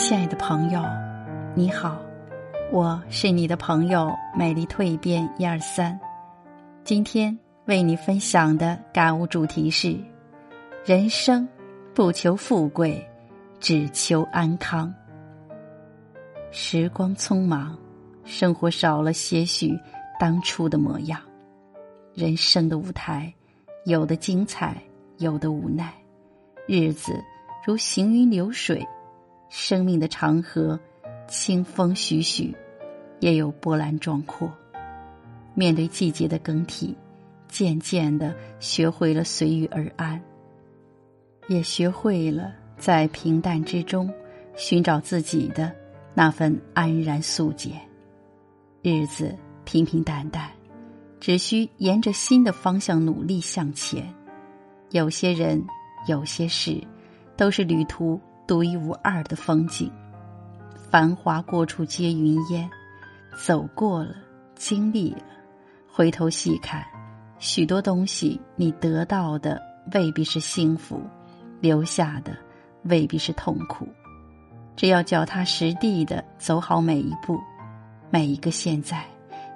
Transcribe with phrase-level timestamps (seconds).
[0.00, 0.80] 亲爱的朋友，
[1.56, 2.00] 你好，
[2.70, 5.98] 我是你的朋友美丽蜕变一二三。
[6.84, 7.36] 今天
[7.66, 9.98] 为你分享的感悟主题是：
[10.84, 11.46] 人生
[11.94, 13.04] 不求富贵，
[13.58, 14.94] 只求安康。
[16.52, 17.76] 时光匆忙，
[18.24, 19.76] 生活少了些许
[20.18, 21.20] 当初的模样。
[22.14, 23.30] 人生的舞台，
[23.84, 24.80] 有的精彩，
[25.18, 25.92] 有的无奈。
[26.66, 27.12] 日子
[27.66, 28.86] 如行云流水。
[29.48, 30.78] 生命的长河，
[31.26, 32.54] 清风徐徐，
[33.20, 34.50] 也有波澜壮阔。
[35.54, 36.96] 面对季节的更替，
[37.48, 40.20] 渐渐的学会了随遇而安，
[41.48, 44.12] 也学会了在平淡之中
[44.54, 45.72] 寻找自己的
[46.14, 47.72] 那份安然素简。
[48.82, 50.48] 日子平平淡淡，
[51.18, 54.06] 只需沿着新的方向努力向前。
[54.90, 55.62] 有些人，
[56.06, 56.80] 有些事，
[57.36, 58.20] 都是旅途。
[58.48, 59.92] 独一无二的风景，
[60.90, 62.68] 繁华过处皆云烟。
[63.36, 64.14] 走过了，
[64.54, 65.22] 经历了，
[65.86, 66.82] 回头细看，
[67.38, 69.60] 许多东西你得到的
[69.92, 70.98] 未必是幸福，
[71.60, 72.34] 留下的
[72.84, 73.86] 未必是痛苦。
[74.74, 77.38] 只要脚踏实地的走好每一步，
[78.08, 79.04] 每一个现在，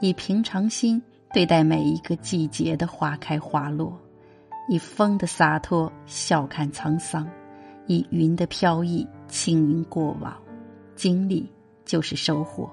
[0.00, 1.00] 以平常心
[1.32, 3.96] 对待每一个季节的花开花落，
[4.68, 7.24] 以风的洒脱笑看沧桑。
[7.90, 10.32] 以云的飘逸轻盈过往，
[10.94, 11.50] 经历
[11.84, 12.70] 就是收获。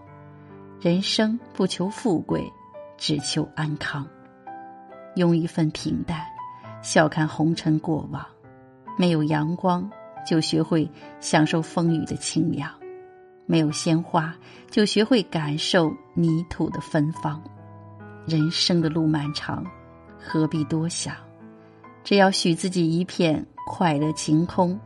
[0.79, 2.43] 人生不求富贵，
[2.99, 4.07] 只求安康。
[5.15, 6.21] 用一份平淡，
[6.83, 8.23] 笑看红尘过往。
[8.95, 9.89] 没有阳光，
[10.23, 10.87] 就学会
[11.19, 12.69] 享受风雨的清凉；
[13.47, 14.35] 没有鲜花，
[14.69, 17.41] 就学会感受泥土的芬芳。
[18.27, 19.65] 人生的路漫长，
[20.19, 21.15] 何必多想？
[22.03, 24.79] 只要许自己一片快乐晴空。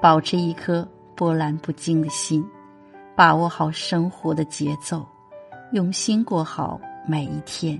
[0.00, 2.42] 保持一颗波澜不惊的心，
[3.14, 5.06] 把握好生活的节奏，
[5.72, 7.78] 用心过好每一天，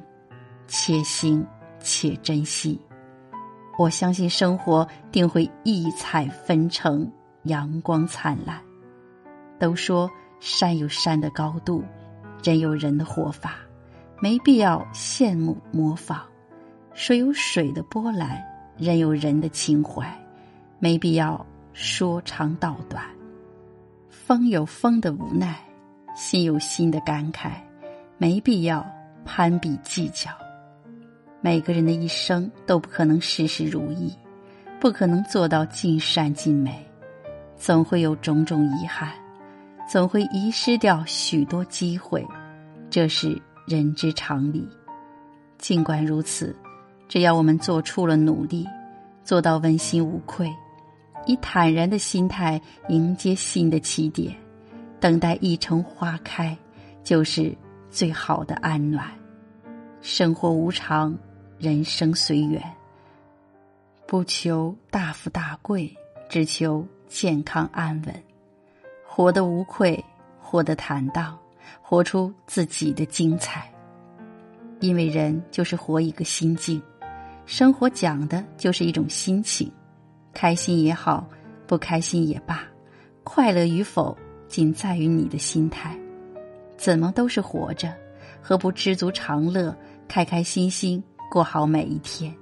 [0.66, 1.47] 且行
[1.78, 2.78] 且珍惜。
[3.78, 7.10] 我相信生活定会异彩纷呈，
[7.44, 8.60] 阳光灿烂。
[9.58, 10.10] 都说
[10.41, 11.82] 山有山的高度，
[12.44, 13.54] 人有人的活法，
[14.20, 16.19] 没必要羡慕模仿；
[16.92, 18.42] 水有水的波澜，
[18.76, 20.06] 人有人的情怀，
[20.78, 21.47] 没必要。
[21.72, 23.04] 说长道短，
[24.08, 25.56] 风有风的无奈，
[26.14, 27.53] 心有心的感慨，
[28.19, 28.84] 没必要
[29.25, 30.31] 攀比计较。
[31.41, 34.12] 每个人的一生都不可能事事如意，
[34.78, 36.84] 不可能做到尽善尽美，
[37.56, 39.12] 总会有种种遗憾，
[39.88, 42.26] 总会遗失掉许多机会，
[42.91, 44.69] 这是人之常理。
[45.56, 46.54] 尽管如此，
[47.08, 48.66] 只要我们做出了努力，
[49.25, 50.50] 做到问心无愧。
[51.26, 54.34] 以坦然的心态迎接新的起点，
[54.98, 56.56] 等待一城花开，
[57.04, 57.54] 就是
[57.91, 59.10] 最好的安暖。
[60.00, 61.16] 生活无常，
[61.58, 62.62] 人生随缘。
[64.06, 65.94] 不求大富大贵，
[66.28, 68.14] 只求健康安稳，
[69.06, 70.02] 活得无愧，
[70.41, 71.38] 活得坦荡，
[71.81, 73.70] 活出自己的精彩。
[74.81, 76.82] 因为人就是活一个心境，
[77.44, 79.70] 生活讲的就是一种心情。
[80.33, 81.27] 开心也好，
[81.67, 82.63] 不开心也罢，
[83.25, 84.17] 快乐与否
[84.49, 85.97] 仅在于你的心态。
[86.77, 87.93] 怎么都是活着，
[88.41, 89.77] 何不知足常乐，
[90.09, 92.35] 开开心心过好每一天？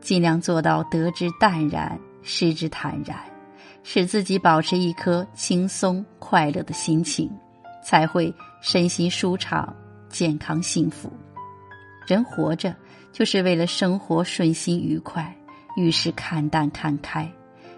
[0.00, 3.18] 尽量做到得之淡然，失之坦然，
[3.82, 7.30] 使自己保持一颗轻松快乐的心情，
[7.84, 9.74] 才会身心舒畅、
[10.08, 11.12] 健康幸福。
[12.06, 12.74] 人活着
[13.12, 15.32] 就是为了生活顺心愉快。
[15.76, 17.30] 遇事看淡看开，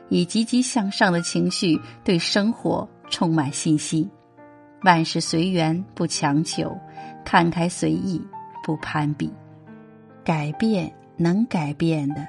[0.09, 4.09] 以积极向上的情绪对生活充满信心。
[4.83, 6.77] 万事随缘不强求，
[7.25, 8.21] 看开随意
[8.63, 9.33] 不攀比。
[10.23, 12.27] 改变能改变的，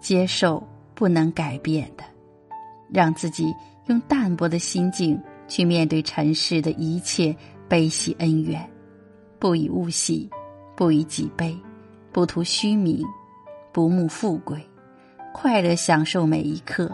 [0.00, 0.62] 接受
[0.94, 2.04] 不能改变的，
[2.90, 3.54] 让自己
[3.86, 7.34] 用淡泊的心境去面对尘世的一切
[7.68, 8.66] 悲喜恩怨，
[9.38, 10.28] 不以物喜，
[10.74, 11.56] 不以己悲，
[12.12, 13.02] 不图虚名，
[13.72, 14.58] 不慕富贵。
[15.34, 16.88] 快乐享受每一刻，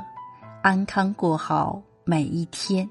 [0.62, 2.88] 安康过好每一天。